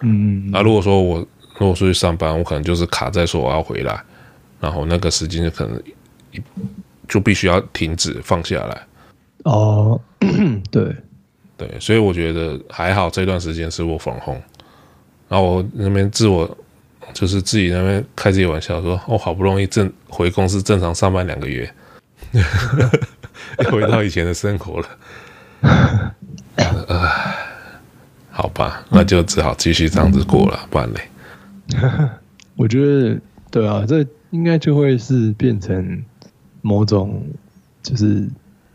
[0.01, 1.25] 嗯，那、啊、如果说我
[1.57, 4.03] 如果出去上班，我可能就是卡在说我要回来，
[4.59, 5.81] 然后那个时间就可能
[7.07, 8.85] 就必须要停止放下来。
[9.45, 9.97] 哦，
[10.69, 10.93] 对
[11.59, 14.41] 对，所以我觉得还好，这段时间是 work from home，
[15.27, 16.57] 然后我那边自我。
[17.11, 21.67] 就是自己那边开自己玩笑说，我哦，好不容易正回公司正常上班两个月，
[23.63, 24.87] 又回到以前的生活了。
[26.87, 27.09] 呃，
[28.29, 31.01] 好吧，那就只好继续这样子过了，不然嘞。
[32.55, 33.19] 我觉得
[33.49, 36.05] 对啊，这应该就会是变成
[36.61, 37.25] 某种，
[37.81, 38.29] 就是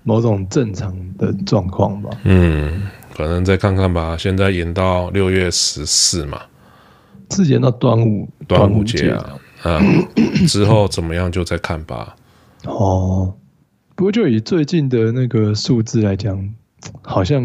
[0.05, 2.11] 某种正常的状况吧。
[2.23, 2.83] 嗯，
[3.15, 4.17] 反正再看看吧。
[4.17, 6.41] 现在延到六月十四嘛。
[7.29, 9.81] 之前到端午，端午节啊，啊，
[10.47, 12.15] 之后怎么样就再看吧。
[12.65, 13.35] 哦，
[13.97, 16.55] 不过就以最近的那个数字来讲，
[17.03, 17.43] 好像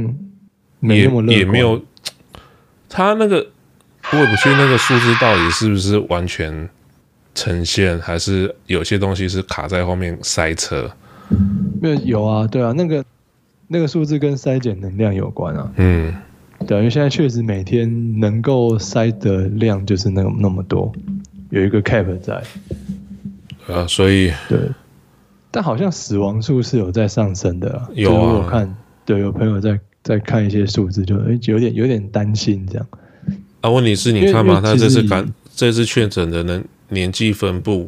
[0.79, 1.37] 没那么乐观。
[1.39, 1.81] 也没有，
[2.89, 3.47] 他那个
[4.11, 6.69] 我也不确定那个数字到底是不是完全
[7.33, 10.91] 呈现，还是有些东西是卡在后面塞车？
[11.29, 11.37] 没
[11.81, 13.03] 有有啊，对啊，那个
[13.67, 15.71] 那个数字跟筛检能量有关啊。
[15.77, 16.13] 嗯，
[16.67, 20.91] 对啊，因为现在确实每天能够筛的量就是那那么多，
[21.49, 22.41] 有一个 cap 在。
[23.67, 24.59] 啊，所以对，
[25.51, 32.87] 但好像死亡数是有在上升的啊，有啊，我看对，有朋友在在看一些数字，就哎有点有点担心这样。
[33.61, 37.87] 啊，问题是你看嘛，他这次感这次确诊的人年纪分布，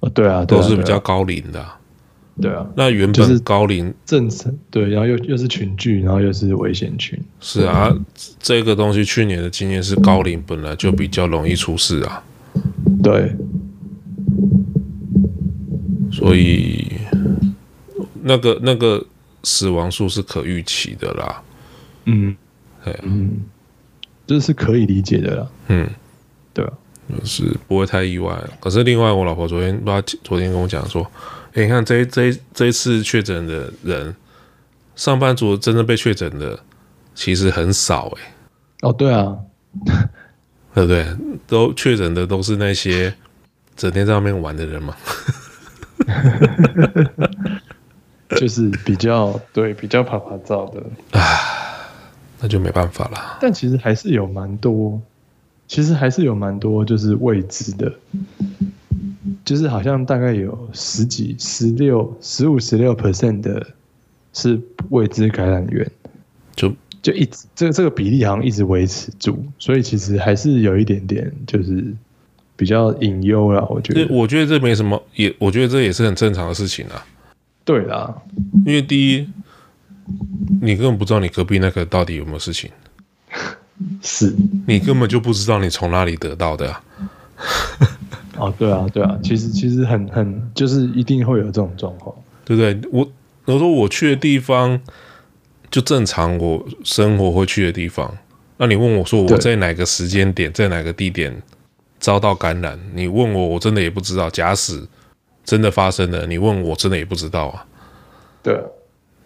[0.00, 1.62] 哦，对啊，都是比较高龄的。
[2.40, 7.18] 对啊，那原本高龄正常，对，然后又又是群聚，然后又是危险群。
[7.40, 7.90] 是啊，
[8.38, 12.22] 这个东西去年的经验是高龄本来就比较容易出事啊。
[13.02, 13.34] 对。
[16.12, 16.92] 所以，
[18.22, 19.04] 那个那个
[19.42, 21.42] 死亡数是可预期的啦。
[22.06, 22.34] 嗯，
[22.82, 23.32] 对嗯，
[24.26, 25.48] 这是可以理解的啦。
[25.68, 25.86] 嗯，
[26.54, 26.72] 对啊，
[27.18, 28.34] 就是不会太意外。
[28.60, 31.06] 可是另外，我老婆昨天不知道昨天跟我讲说，
[31.56, 34.14] 哎，你看这这这一次确诊的人，
[34.94, 36.58] 上班族真正被确诊的
[37.14, 38.34] 其实很少哎。
[38.82, 39.34] 哦，对啊，
[40.74, 41.06] 对不对？
[41.46, 43.14] 都确诊的都是那些
[43.74, 44.94] 整天在外面玩的人嘛。
[48.36, 51.24] 就是比较对比较趴趴走的啊，
[52.38, 53.38] 那就没办法了。
[53.40, 55.00] 但其实还是有蛮多，
[55.66, 57.90] 其实还是有蛮多就是未知的，
[59.46, 63.66] 就是好像大概有十几、十六、十五、十六 percent 的
[64.34, 65.90] 是未知感染源，
[66.54, 71.94] 就就一直这个这个比例好像一直维持住，所以其实还是有一点点就是。
[72.58, 74.06] 比较隐忧啦，我觉得。
[74.08, 77.04] 我觉得这没什么，也我觉得这也是很正常的事情啊。
[77.66, 78.16] 对啦，
[78.64, 79.28] 因为第一，
[80.62, 82.70] 你根本不知道你隔壁那个到底有没有事情，
[84.00, 84.34] 是
[84.66, 86.82] 你根本就不知道你从哪里得到的啊。
[88.38, 92.78] 哦，对啊，对啊，其实其实很很就是一定会有这种状况，对不对？
[92.92, 93.08] 我
[93.44, 94.80] 我说我去的地方
[95.70, 98.12] 就正常，我生活会去的地方。
[98.58, 101.42] 那你问我说我在哪个时间点，在哪个地点？
[101.98, 104.28] 遭到感染，你问我，我真的也不知道。
[104.28, 104.86] 假使
[105.44, 107.64] 真的发生了，你问我，真的也不知道啊。
[108.42, 108.54] 对，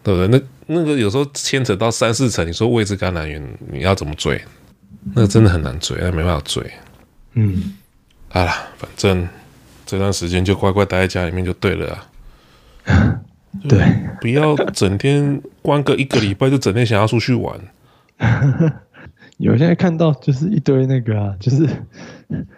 [0.04, 0.28] 对不对？
[0.28, 0.40] 那
[0.74, 3.42] 那个有时候牵扯到三四层，你说未知感染源，
[3.72, 4.40] 你要怎么追？
[5.14, 6.64] 那个真的很难追，那没办法追。
[7.34, 7.74] 嗯，
[8.30, 9.28] 好了，反正
[9.84, 13.20] 这段时间就乖乖待在家里面就对了啊。
[13.68, 13.84] 对，
[14.20, 17.60] 不要整天关个一个礼拜，就整天想要出去玩。
[19.38, 21.68] 有现在看到就是一堆那个啊，就是。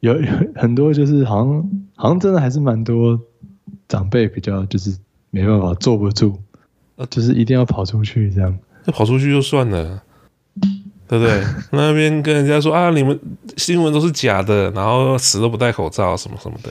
[0.00, 3.20] 有有很多，就是好像好像真的还是蛮多
[3.86, 4.96] 长辈比较就是
[5.28, 6.38] 没办法坐不住，
[7.10, 8.58] 就是一定要跑出去这样。
[8.86, 10.02] 那跑出去就算了，
[11.10, 11.42] 对不对？
[11.72, 13.18] 那边跟人家说啊，你们
[13.56, 16.70] 新闻都是假的，然后死都不戴口罩什么什么的。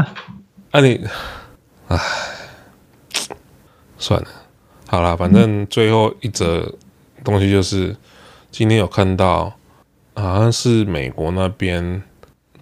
[0.72, 0.98] 啊你，
[1.88, 1.98] 唉，
[3.98, 4.26] 算了，
[4.86, 6.74] 好了，反正最后一则
[7.22, 7.94] 东西就是
[8.50, 9.52] 今天有看到。
[10.16, 12.00] 好像是美国那边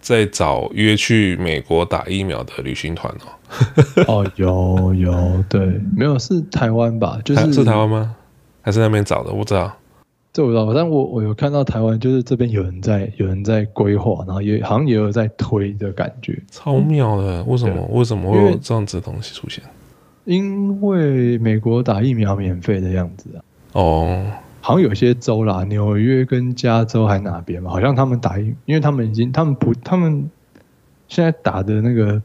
[0.00, 3.28] 在找约去美国打疫苗的旅行团哦。
[4.08, 5.60] 哦，有有，对，
[5.94, 7.18] 没有是台湾吧？
[7.22, 8.16] 就是是台湾吗？
[8.62, 9.30] 还是那边找的？
[9.30, 9.70] 我不知道，
[10.32, 10.72] 这我不知道。
[10.72, 17.42] 但我我有看到台湾，就是这边有人在有人在规划，然后也好像也有在推的感觉，超妙的。
[17.44, 17.86] 为什么？
[17.92, 19.62] 为什么会有这样子的东西出现？
[20.24, 23.42] 因为美国打疫苗免费的样子啊。
[23.72, 24.26] 哦。
[24.64, 27.68] 好像有些州啦，纽约跟加州还哪边嘛？
[27.68, 30.30] 好像他们打疫，因为他们已经，他们不，他们
[31.08, 32.22] 现在打的那个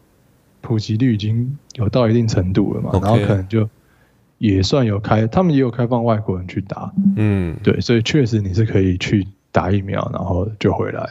[0.62, 3.02] 普及率已经有到一定程度了嘛，Okay.
[3.02, 3.68] 然后可能就
[4.38, 11.10] 也算有开，他们也有开放外国人去打，嗯，对，所以确实你是可以去打疫苗，然后就回来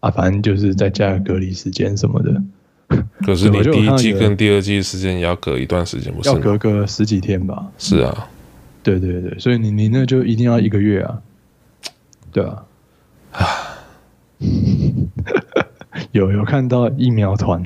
[0.00, 2.42] 啊，反正就是再加个隔离时间什么的。
[3.24, 6.28] 可是你第一季跟第二季时间也要隔一段时间，不是？
[6.28, 7.66] 要隔个十几天吧？
[7.78, 8.28] 是啊。
[8.82, 11.22] 对对对，所以你你那就一定要一个月啊，
[12.30, 12.66] 对啊，
[13.32, 13.46] 啊，
[16.12, 17.62] 有有看到疫苗团，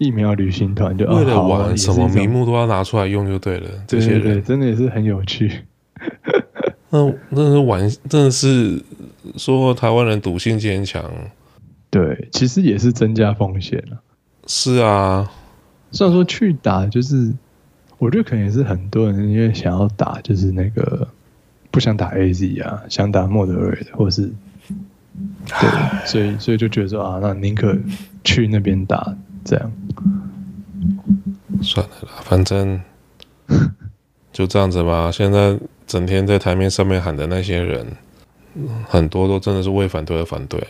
[0.00, 5.60] 疫苗旅行团就为了玩什么名目都要拿出来用就对了，这些人真的也是很有趣。
[6.88, 8.82] 那真的是玩，真的是
[9.36, 11.04] 说台湾人赌性坚强，
[11.90, 14.00] 对，其实也是增加风险了。
[14.46, 15.30] 是啊，
[15.92, 17.32] 虽然说去打就是。
[17.98, 21.06] 我觉得可能也是很多人因为想要打，就是那个
[21.70, 24.32] 不想打 AZ 啊，想打莫德瑞的，或是
[25.60, 25.68] 对，
[26.08, 27.76] 所以所以就觉得说啊，那宁可
[28.24, 29.14] 去那边打
[29.44, 29.72] 这样。
[31.62, 32.80] 算了啦，反正
[34.32, 35.10] 就这样子吧。
[35.12, 37.86] 现在整天在台面上面喊的那些人，
[38.88, 40.66] 很多都真的是为反对而反对。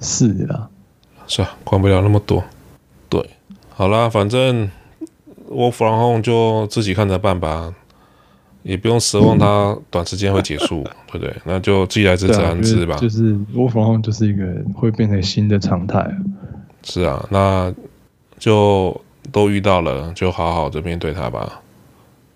[0.00, 0.68] 是啦，
[1.26, 2.42] 是啊，管不了那么多。
[3.08, 3.30] 对，
[3.68, 4.70] 好啦，反正
[5.48, 7.74] 我 from home 就自己看着办吧，
[8.62, 11.34] 也不用奢望它短时间会结束， 对不对？
[11.44, 12.96] 那就既来之则安之吧。
[12.96, 14.44] 就是我 from home 就是一个
[14.74, 16.10] 会变成新的常态。
[16.88, 17.74] 是啊，那
[18.38, 19.00] 就
[19.32, 21.60] 都遇到了，就好好的面对它吧。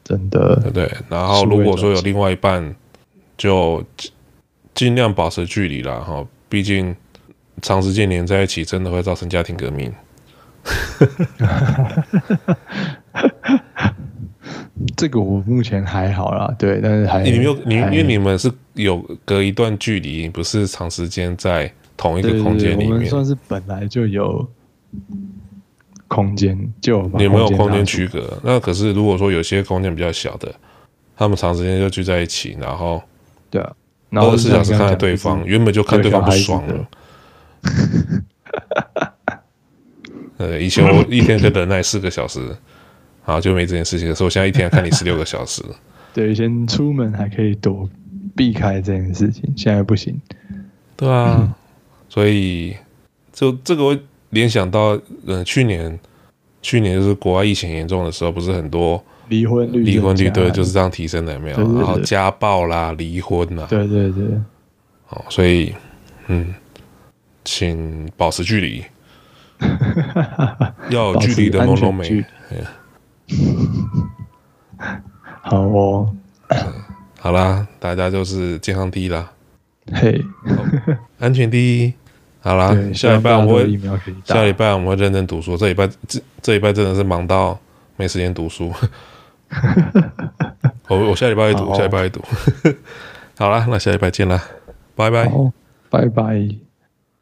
[0.03, 0.93] 真的，对不对？
[1.09, 2.75] 然后如果说有另外一半，
[3.39, 3.81] 就
[4.75, 6.01] 尽量保持距离啦。
[6.01, 6.27] 哈。
[6.49, 6.97] 毕竟
[7.63, 9.93] 长时间连在一起，真的会造成家庭革命。
[14.97, 22.91] 这个我目前还好啦，对，但是还你没有你，因为你们是有隔一段距离，不是长时间在同一个空间里面。
[22.91, 24.49] 我们算是本来就有
[26.09, 28.41] 空间，就你没有空间区隔。
[28.43, 30.55] 那可是如果说有些空间比较小的，
[31.15, 33.03] 他们长时间就聚在一起，然后
[33.51, 33.71] 对啊。
[34.13, 36.89] 二十四小时看着对方，原本就看对方不爽了。
[40.39, 42.41] 呃，以前我一天可以忍耐四个小时，
[43.25, 44.13] 然后就没这件事情。
[44.13, 45.63] 所以我现在一天要看你十六个小时。
[46.13, 47.89] 对，以前出门还可以躲
[48.35, 50.21] 避开这件事情，现在不行。
[50.97, 51.55] 对啊，嗯、
[52.11, 52.77] 所以
[53.33, 53.99] 就这个会
[54.29, 54.95] 联想到，
[55.25, 55.99] 嗯、呃，去年
[56.61, 59.03] 去年就是国外疫情严重的时候，不是很多。
[59.29, 61.57] 离婚率，离婚率对，就是这样提升的，有没有？
[61.57, 64.25] 对对对，然后家暴啦，离婚啦，对对对，
[65.11, 65.73] 哦，所以，
[66.27, 66.53] 嗯，
[67.45, 68.85] 请保持距离，
[70.91, 72.25] 要有距离的朦胧美。
[75.43, 76.13] 好哦，
[77.21, 79.31] 好啦，大家就是健康第一啦，
[79.93, 80.25] 嘿，
[81.21, 81.95] 安全第一。
[82.43, 83.79] 好啦，下礼拜我们会，
[84.25, 85.57] 下礼拜我们会认真读书。
[85.57, 87.59] 这礼拜这这礼拜真的是忙到
[87.97, 88.73] 没时间读书。
[90.89, 92.21] 我我下礼拜会读，下礼拜会读。
[93.39, 94.43] 好啦，那下礼拜见啦，
[94.95, 95.31] 拜拜，
[95.91, 96.70] 拜拜。